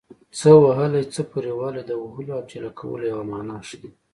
څه 0.37 0.49
وهلی 0.63 1.03
څه 1.13 1.21
پورې 1.31 1.51
وهلی 1.53 1.81
د 1.87 1.91
وهلو 2.03 2.31
او 2.37 2.41
ټېله 2.49 2.69
کولو 2.79 3.03
یوه 3.13 3.25
مانا 3.31 3.57
ښيي 3.67 3.89